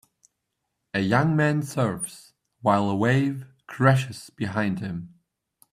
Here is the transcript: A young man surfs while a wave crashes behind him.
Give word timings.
A 0.95 0.99
young 0.99 1.35
man 1.35 1.61
surfs 1.61 2.33
while 2.61 2.89
a 2.89 2.95
wave 2.95 3.45
crashes 3.67 4.31
behind 4.31 4.79
him. 4.79 5.13